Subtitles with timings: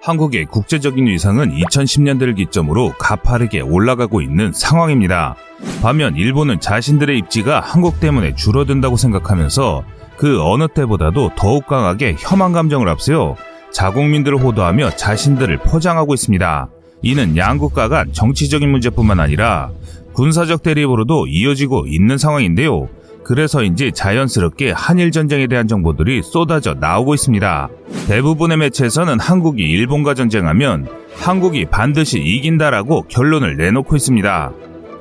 [0.00, 5.36] 한국의 국제적인 위상은 2010년대를 기점으로 가파르게 올라가고 있는 상황입니다.
[5.82, 9.82] 반면 일본은 자신들의 입지가 한국 때문에 줄어든다고 생각하면서
[10.16, 13.36] 그 어느 때보다도 더욱 강하게 혐한 감정을 앞세워
[13.72, 16.68] 자국민들을 호도하며 자신들을 포장하고 있습니다.
[17.02, 19.70] 이는 양국가 간 정치적인 문제뿐만 아니라
[20.12, 22.88] 군사적 대립으로도 이어지고 있는 상황인데요.
[23.28, 27.68] 그래서인지 자연스럽게 한일 전쟁에 대한 정보들이 쏟아져 나오고 있습니다.
[28.06, 34.52] 대부분의 매체에서는 한국이 일본과 전쟁하면 한국이 반드시 이긴다라고 결론을 내놓고 있습니다.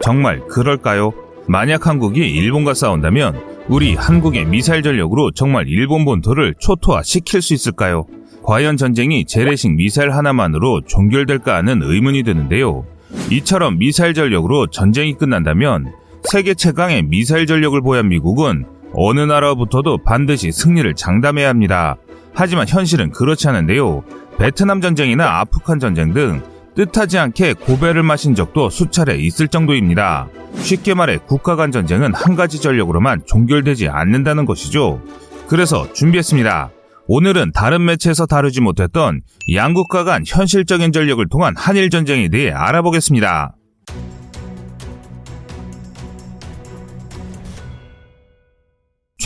[0.01, 1.13] 정말 그럴까요?
[1.47, 3.39] 만약 한국이 일본과 싸운다면
[3.69, 8.07] 우리 한국의 미사일 전력으로 정말 일본 본토를 초토화 시킬 수 있을까요?
[8.43, 12.83] 과연 전쟁이 재래식 미사일 하나만으로 종결될까 하는 의문이 드는데요.
[13.31, 15.93] 이처럼 미사일 전력으로 전쟁이 끝난다면
[16.23, 21.95] 세계 최강의 미사일 전력을 보유한 미국은 어느 나라부터도 반드시 승리를 장담해야 합니다.
[22.33, 24.03] 하지만 현실은 그렇지 않은데요.
[24.37, 26.41] 베트남 전쟁이나 아프간 전쟁 등
[26.75, 30.27] 뜻하지 않게 고배를 마신 적도 수차례 있을 정도입니다.
[30.57, 35.01] 쉽게 말해 국가 간 전쟁은 한 가지 전력으로만 종결되지 않는다는 것이죠.
[35.47, 36.69] 그래서 준비했습니다.
[37.07, 39.21] 오늘은 다른 매체에서 다루지 못했던
[39.53, 43.56] 양국가 간 현실적인 전력을 통한 한일 전쟁에 대해 알아보겠습니다.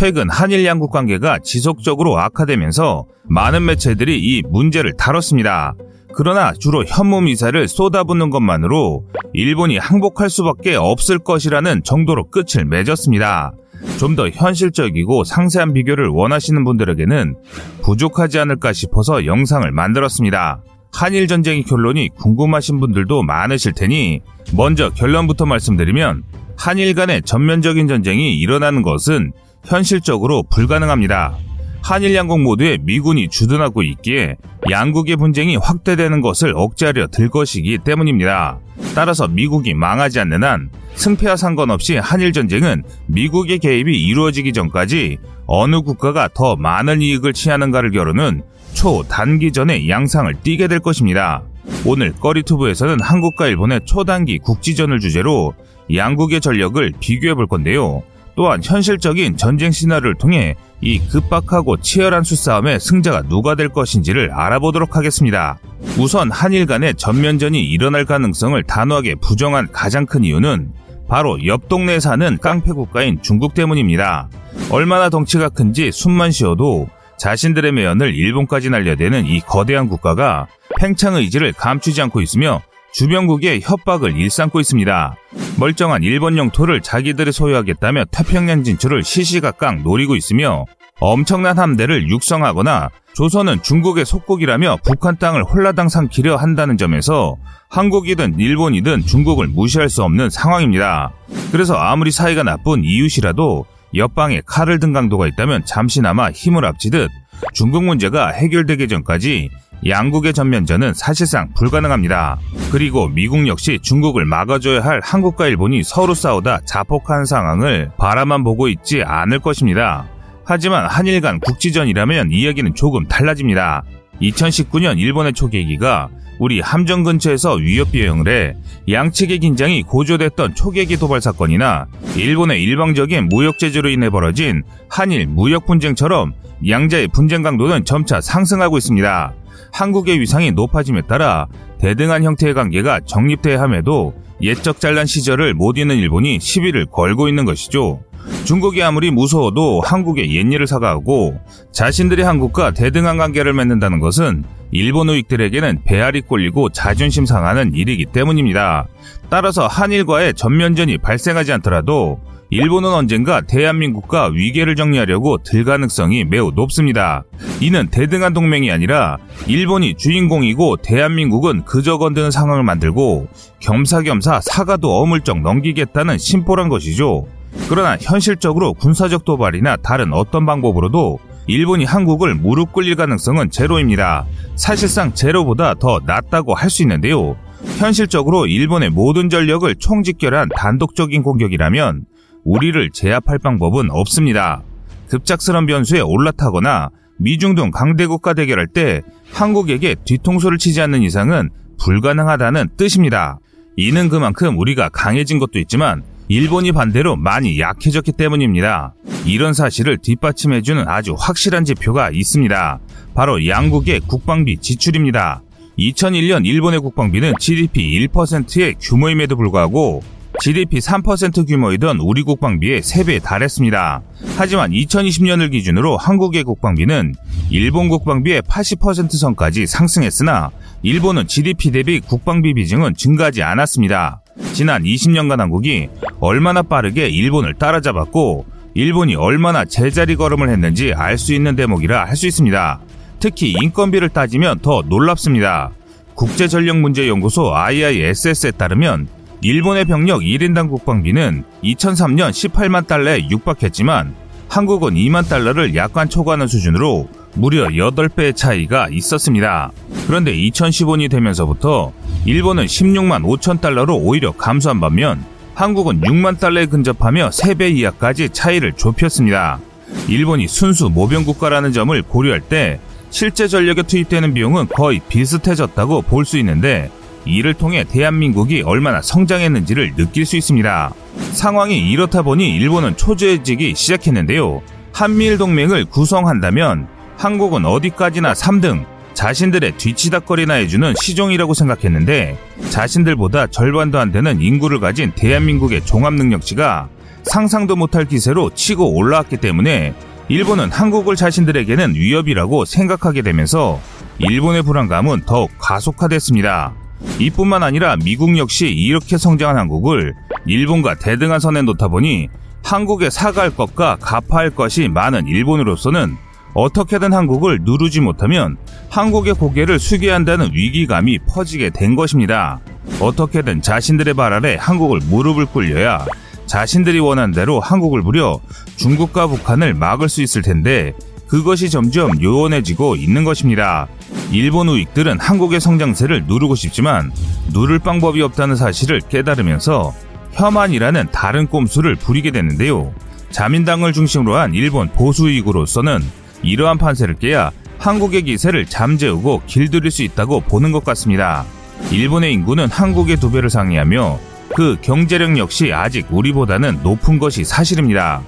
[0.01, 5.75] 최근 한일 양국 관계가 지속적으로 악화되면서 많은 매체들이 이 문제를 다뤘습니다.
[6.15, 13.53] 그러나 주로 현무 미사를 쏟아붓는 것만으로 일본이 항복할 수밖에 없을 것이라는 정도로 끝을 맺었습니다.
[13.99, 17.35] 좀 더 현실적이고 상세한 비교를 원하시는 분들에게는
[17.83, 20.63] 부족하지 않을까 싶어서 영상을 만들었습니다.
[20.91, 24.21] 한일 전쟁의 결론이 궁금하신 분들도 많으실 테니
[24.55, 26.23] 먼저 결론부터 말씀드리면
[26.57, 29.33] 한일 간의 전면적인 전쟁이 일어나는 것은
[29.65, 31.37] 현실적으로 불가능합니다.
[31.81, 34.37] 한일 양국 모두에 미군이 주둔하고 있기에
[34.69, 38.59] 양국의 분쟁이 확대되는 것을 억제하려 들 것이기 때문입니다.
[38.93, 45.17] 따라서 미국이 망하지 않는 한 승패와 상관없이 한일 전쟁은 미국의 개입이 이루어지기 전까지
[45.47, 51.43] 어느 국가가 더 많은 이익을 취하는가를 겨루는 초단기전의 양상을 띠게 될 것입니다.
[51.85, 55.53] 오늘 꺼리투브에서는 한국과 일본의 초단기 국지전을 주제로
[55.93, 58.03] 양국의 전력을 비교해 볼 건데요.
[58.35, 65.59] 또한 현실적인 전쟁 시나리오를 통해 이 급박하고 치열한 수싸움의 승자가 누가 될 것인지를 알아보도록 하겠습니다.
[65.97, 70.73] 우선 한일 간의 전면전이 일어날 가능성을 단호하게 부정한 가장 큰 이유는
[71.07, 74.29] 바로 옆 동네에 사는 깡패 국가인 중국 때문입니다.
[74.69, 76.87] 얼마나 덩치가 큰지 숨만 쉬어도
[77.17, 80.47] 자신들의 매연을 일본까지 날려대는 이 거대한 국가가
[80.79, 82.61] 팽창 의지를 감추지 않고 있으며
[82.93, 85.15] 주변국의 협박을 일삼고 있습니다.
[85.57, 90.65] 멀쩡한 일본 영토를 자기들이 소유하겠다며 태평양 진출을 시시각각 노리고 있으며
[90.99, 97.37] 엄청난 함대를 육성하거나 조선은 중국의 속국이라며 북한 땅을 홀라당 삼키려 한다는 점에서
[97.69, 101.11] 한국이든 일본이든 중국을 무시할 수 없는 상황입니다.
[101.51, 103.65] 그래서 아무리 사이가 나쁜 이웃이라도
[103.95, 107.09] 옆방에 칼을 든 강도가 있다면 잠시나마 힘을 합치듯
[107.53, 109.49] 중국 문제가 해결되기 전까지
[109.85, 112.37] 양국의 전면전은 사실상 불가능합니다.
[112.71, 119.01] 그리고 미국 역시 중국을 막아줘야 할 한국과 일본이 서로 싸우다 자폭한 상황을 바라만 보고 있지
[119.03, 120.07] 않을 것입니다.
[120.45, 123.83] 하지만 한일 간 국지전이라면 이야기는 조금 달라집니다.
[124.21, 126.09] 2019년 일본의 초계기가
[126.39, 128.55] 우리 함정 근처에서 위협 비행을 해
[128.89, 136.33] 양측의 긴장이 고조됐던 초계기 도발 사건이나 일본의 일방적인 무역 제재로 인해 벌어진 한일 무역 분쟁처럼
[136.67, 139.33] 양자의 분쟁 강도는 점차 상승하고 있습니다.
[139.71, 141.47] 한국의 위상이 높아짐에 따라
[141.79, 148.01] 대등한 형태의 관계가 정립돼야 함에도 옛적 잘난 시절을 못 잊는 일본이 시비를 걸고 있는 것이죠.
[148.45, 151.39] 중국이 아무리 무서워도 한국의 옛일을 사과하고
[151.71, 158.87] 자신들이 한국과 대등한 관계를 맺는다는 것은 일본 우익들에게는 배알이 꼴리고 자존심 상하는 일이기 때문입니다.
[159.29, 162.19] 따라서 한일과의 전면전이 발생하지 않더라도
[162.53, 167.23] 일본은 언젠가 대한민국과 위계를 정리하려고 들 가능성이 매우 높습니다.
[167.61, 169.17] 이는 대등한 동맹이 아니라
[169.47, 173.29] 일본이 주인공이고 대한민국은 그저 건드는 상황을 만들고
[173.61, 177.25] 겸사겸사 사과도 어물쩍 넘기겠다는 심보란 것이죠.
[177.69, 184.25] 그러나 현실적으로 군사적 도발이나 다른 어떤 방법으로도 일본이 한국을 무릎 꿇릴 가능성은 제로입니다.
[184.57, 187.37] 사실상 제로보다 더 낮다고 할 수 있는데요.
[187.77, 192.05] 현실적으로 일본의 모든 전력을 총집결한 단독적인 공격이라면
[192.43, 194.63] 우리를 제압할 방법은 없습니다.
[195.09, 199.01] 급작스런 변수에 올라타거나 미중 등 강대국과 대결할 때
[199.31, 201.49] 한국에게 뒤통수를 치지 않는 이상은
[201.79, 203.39] 불가능하다는 뜻입니다.
[203.77, 208.93] 이는 그만큼 우리가 강해진 것도 있지만 일본이 반대로 많이 약해졌기 때문입니다.
[209.25, 212.79] 이런 사실을 뒷받침해주는 아주 확실한 지표가 있습니다.
[213.13, 215.41] 바로 양국의 국방비 지출입니다.
[215.77, 220.01] 2001년 일본의 국방비는 GDP 1%의 규모임에도 불구하고
[220.41, 224.01] GDP 3% 규모이던 우리 국방비의 3배에 달했습니다.
[224.37, 227.13] 하지만 2020년을 기준으로 한국의 국방비는
[227.51, 230.49] 일본 국방비의 80% 선까지 상승했으나
[230.81, 234.23] 일본은 GDP 대비 국방비 비중은 증가하지 않았습니다.
[234.53, 235.89] 지난 20년간 한국이
[236.19, 242.25] 얼마나 빠르게 일본을 따라잡았고 일본이 얼마나 제자리 걸음을 했는지 알 수 있는 대목이라 할 수
[242.25, 242.79] 있습니다.
[243.19, 245.69] 특히 인건비를 따지면 더 놀랍습니다.
[246.15, 249.07] 국제전력문제연구소 IISS에 따르면
[249.43, 254.13] 일본의 병력 1인당 국방비는 2003년 18만 달러에 육박했지만
[254.49, 259.71] 한국은 2만 달러를 약간 초과하는 수준으로 무려 8배의 차이가 있었습니다.
[260.05, 261.91] 그런데 2015년이 되면서부터
[262.25, 265.23] 일본은 16만 5천 달러로 오히려 감소한 반면
[265.55, 269.59] 한국은 6만 달러에 근접하며 3배 이하까지 차이를 좁혔습니다.
[270.07, 272.79] 일본이 순수 모병 국가라는 점을 고려할 때
[273.09, 276.91] 실제 전력에 투입되는 비용은 거의 비슷해졌다고 볼 수 있는데
[277.25, 280.93] 이를 통해 대한민국이 얼마나 성장했는지를 느낄 수 있습니다.
[281.33, 284.61] 상황이 이렇다 보니 일본은 초조해지기 시작했는데요.
[284.93, 286.87] 한미일 동맹을 구성한다면
[287.17, 292.37] 한국은 어디까지나 3등, 자신들의 뒤치다거리나 해주는 시종이라고 생각했는데
[292.69, 296.89] 자신들보다 절반도 안 되는 인구를 가진 대한민국의 종합능력치가
[297.23, 299.93] 상상도 못할 기세로 치고 올라왔기 때문에
[300.29, 303.79] 일본은 한국을 자신들에게는 위협이라고 생각하게 되면서
[304.17, 306.80] 일본의 불안감은 더욱 가속화됐습니다.
[307.19, 310.13] 이뿐만 아니라 미국 역시 이렇게 성장한 한국을
[310.45, 312.29] 일본과 대등한 선에 놓다 보니
[312.63, 316.15] 한국에 사과할 것과 갚아할 것이 많은 일본으로서는
[316.53, 318.57] 어떻게든 한국을 누르지 못하면
[318.89, 322.59] 한국의 고개를 숙여야 한다는 위기감이 퍼지게 된 것입니다.
[322.99, 326.05] 어떻게든 자신들의 발 아래 한국을 무릎을 꿇려야
[326.45, 328.39] 자신들이 원하는 대로 한국을 부려
[328.75, 330.93] 중국과 북한을 막을 수 있을 텐데
[331.27, 333.87] 그것이 점점 요원해지고 있는 것입니다.
[334.31, 337.11] 일본 우익들은 한국의 성장세를 누르고 싶지만
[337.51, 339.93] 누를 방법이 없다는 사실을 깨달으면서
[340.33, 342.93] 혐한이라는 다른 꼼수를 부리게 되는데요.
[343.31, 346.01] 자민당을 중심으로 한 일본 보수 우익으로서는
[346.43, 351.45] 이러한 판세를 깨야 한국의 기세를 잠재우고 길들일 수 있다고 보는 것 같습니다.
[351.91, 354.19] 일본의 인구는 한국의 두 배를 상회하며
[354.55, 358.21] 그 경제력 역시 아직 우리보다는 높은 것이 사실입니다.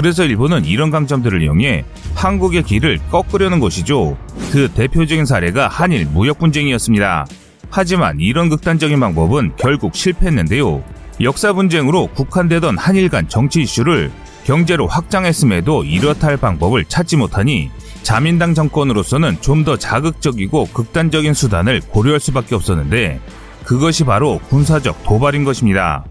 [0.00, 4.16] 그래서 일본은 이런 강점들을 이용해 한국의 길을 꺾으려는 것이죠.
[4.50, 7.26] 그 대표적인 사례가 한일 무역 분쟁이었습니다.
[7.68, 10.82] 하지만 이런 극단적인 방법은 결국 실패했는데요.
[11.20, 14.10] 역사 분쟁으로 국한되던 한일 간 정치 이슈를
[14.44, 17.70] 경제로 확장했음에도 이렇다 할 방법을 찾지 못하니
[18.02, 23.20] 자민당 정권으로서는 좀 더 자극적이고 극단적인 수단을 고려할 수밖에 없었는데
[23.64, 26.06] 그것이 바로 군사적 도발인 것입니다.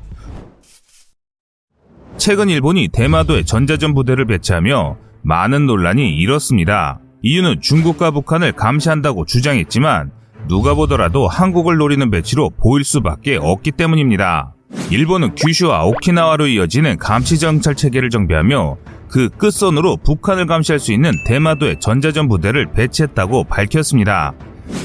[2.19, 7.00] 최근 일본이 대마도에 전자전 부대를 배치하며 많은 논란이 일었습니다.
[7.24, 10.12] 이유는 중국과 북한을 감시한다고 주장했지만
[10.50, 14.54] 누가 보더라도 한국을 노리는 배치로 보일 수밖에 없기 때문입니다.
[14.92, 18.75] 일본은 규슈와 오키나와로 이어지는 감시 정찰 체계를 정비하며
[19.10, 24.33] 그 끝선으로 북한을 감시할 수 있는 대마도에 전자전 부대를 배치했다고 밝혔습니다.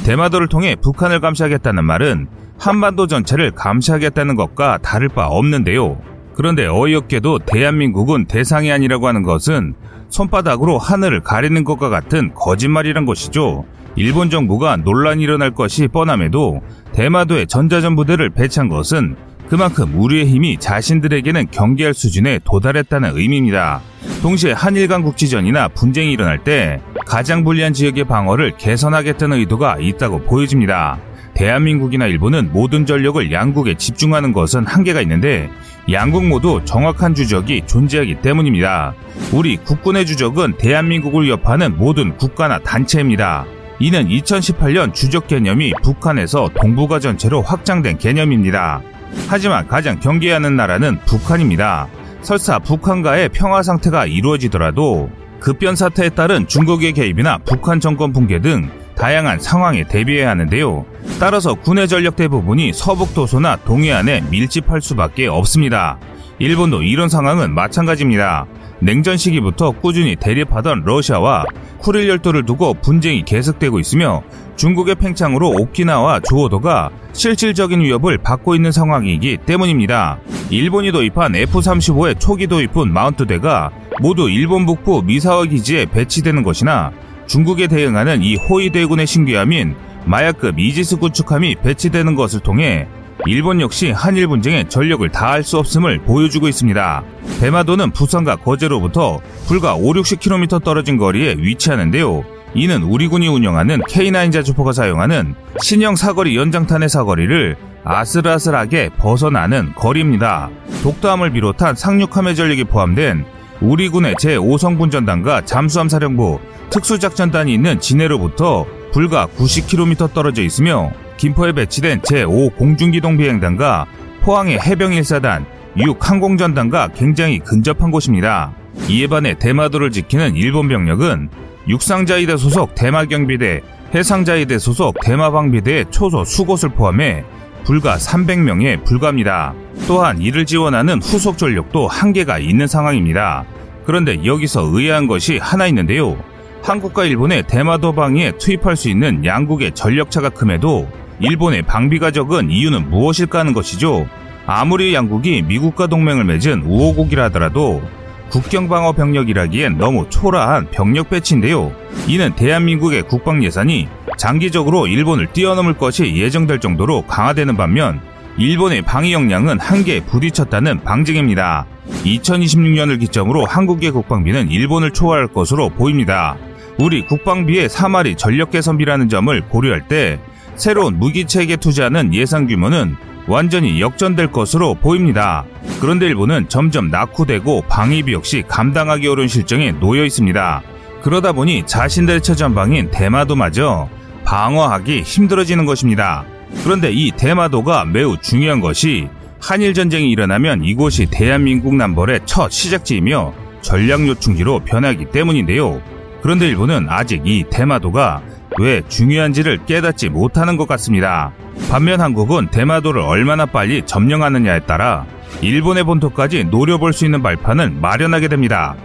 [0.06, 2.28] 대마도를 통해 북한을 감시하겠다는 말은
[2.60, 6.13] 한반도 전체를 감시하겠다는 것과 다를 바 없는데요.
[6.34, 9.74] 그런데 어이없게도 대한민국은 대상이 아니라고 하는 것은
[10.08, 13.64] 손바닥으로 하늘을 가리는 것과 같은 거짓말이란 것이죠.
[13.96, 19.16] 일본 정부가 논란이 일어날 것이 뻔함에도 대마도에 전자전 부대를 배치한 것은
[19.48, 23.82] 그만큼 우리의 힘이 자신들에게는 경계할 수준에 도달했다는 의미입니다.
[24.22, 30.98] 동시에 한일 간 국지전이나 분쟁이 일어날 때 가장 불리한 지역의 방어를 개선하겠다는 의도가 있다고 보여집니다.
[31.34, 35.50] 대한민국이나 일본은 모든 전력을 양국에 집중하는 것은 한계가 있는데
[35.90, 38.94] 양국 모두 정확한 주적이 존재하기 때문입니다.
[39.32, 43.44] 우리 국군의 주적은 대한민국을 위협하는 모든 국가나 단체입니다.
[43.80, 48.80] 이는 2018년 주적 개념이 북한에서 동북아 전체로 확장된 개념입니다.
[49.28, 51.88] 하지만 가장 경계하는 나라는 북한입니다.
[52.22, 55.10] 설사 북한과의 평화 상태가 이루어지더라도
[55.40, 60.84] 급변 사태에 따른 중국의 개입이나 북한 정권 붕괴 등 다양한 상황에 대비해야 하는데요.
[61.18, 65.98] 따라서 군의 전력 대부분이 서북도서나 동해안에 밀집할 수밖에 없습니다.
[66.38, 68.46] 일본도 이런 상황은 마찬가지입니다.
[68.80, 71.44] 냉전 시기부터 꾸준히 대립하던 러시아와
[71.78, 74.22] 쿠릴 열도를 두고 분쟁이 계속되고 있으며
[74.56, 80.18] 중국의 팽창으로 오키나와 조호도가 실질적인 위협을 받고 있는 상황이기 때문입니다.
[80.50, 83.70] 일본이 도입한 F-35의 초기 도입군 마운트대가
[84.00, 86.92] 모두 일본 북부 미사와 기지에 배치되는 것이나
[87.26, 89.74] 중국에 대응하는 이 호위대군의 신규함인
[90.06, 92.86] 마약급 이지스 구축함이 배치되는 것을 통해
[93.26, 97.04] 일본 역시 한일 분쟁에 전력을 다할 수 없음을 보여주고 있습니다.
[97.40, 102.24] 대마도는 부산과 거제로부터 불과 5, 60km 떨어진 거리에 위치하는데요.
[102.54, 110.50] 이는 우리 군이 운영하는 K9 자주포가 사용하는 신형 사거리 연장탄의 사거리를 아슬아슬하게 벗어나는 거리입니다.
[110.82, 113.24] 독도함을 비롯한 상륙함의 전력이 포함된
[113.60, 122.00] 우리 군의 제5성분 전단과 잠수함 사령부 특수작전단이 있는 진해로부터 불과 90km 떨어져 있으며 김포에 배치된
[122.00, 123.86] 제5 공중기동 비행단과
[124.22, 125.44] 포항의 해병 1사단,
[125.76, 128.52] 6 항공전단과 굉장히 근접한 곳입니다.
[128.88, 131.28] 이에 반해 대마도를 지키는 일본 병력은
[131.68, 133.62] 육상자위대 소속 대마경비대,
[133.94, 137.24] 해상자위대 소속 대마방비대의 초소 수곳을 포함해
[137.64, 139.54] 불과 300명에 불과합니다.
[139.86, 143.44] 또한 이를 지원하는 후속 전력도 한계가 있는 상황입니다.
[143.84, 146.16] 그런데 여기서 의아한 것이 하나 있는데요.
[146.62, 150.88] 한국과 일본의 대마도 방위에 투입할 수 있는 양국의 전력차가 큼에도
[151.20, 154.06] 일본의 방비가 적은 이유는 무엇일까 하는 것이죠.
[154.46, 157.82] 아무리 양국이 미국과 동맹을 맺은 우호국이라 하더라도
[158.30, 161.72] 국경 방어 병력이라기엔 너무 초라한 병력 배치인데요.
[162.08, 163.88] 이는 대한민국의 국방 예산이
[164.18, 168.00] 장기적으로 일본을 뛰어넘을 것이 예정될 정도로 강화되는 반면
[168.36, 171.66] 일본의 방위 역량은 한계에 부딪혔다는 방증입니다.
[172.04, 176.36] 2026년을 기점으로 한국의 국방비는 일본을 초월할 것으로 보입니다.
[176.78, 180.18] 우리 국방비의 3할이 전력 개선비라는 점을 고려할 때
[180.56, 185.44] 새로운 무기 체계에 투자하는 예산 규모는 완전히 역전될 것으로 보입니다.
[185.80, 190.62] 그런데 일본은 점점 낙후되고 방위비 역시 감당하기 어려운 실정에 놓여 있습니다.
[191.02, 193.88] 그러다 보니 자신들의 최전방인 대마도마저
[194.24, 196.24] 방어하기 힘들어지는 것입니다.
[196.62, 199.08] 그런데 이 대마도가 매우 중요한 것이
[199.40, 205.82] 한일 전쟁이 일어나면 이곳이 대한민국 남벌의 첫 시작지이며 전략 요충지로 변하기 때문인데요.
[206.22, 208.22] 그런데 일본은 아직 이 대마도가
[208.58, 211.32] 왜 중요한지를 깨닫지 못하는 것 같습니다.
[211.70, 215.06] 반면 한국은 대마도를 얼마나 빨리 점령하느냐에 따라
[215.42, 218.76] 일본의 본토까지 노려볼 수 있는 발판을 마련하게 됩니다.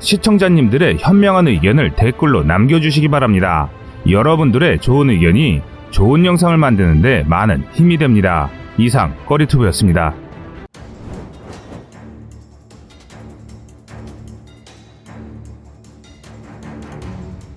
[0.00, 3.68] 시청자님들의 현명한 의견을 댓글로 남겨주시기 바랍니다.
[4.08, 8.50] 여러분들의 좋은 의견이 좋은 영상을 만드는데 많은 힘이 됩니다.
[8.78, 10.14] 이상 꺼리투브였습니다.